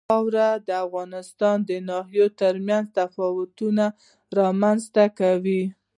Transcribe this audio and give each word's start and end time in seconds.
واوره 0.09 0.49
د 0.67 0.69
افغانستان 0.85 1.57
د 1.69 1.71
ناحیو 1.89 2.27
ترمنځ 2.41 2.85
تفاوتونه 2.97 3.85
رامنځته 4.39 5.05
کوي. 5.19 5.63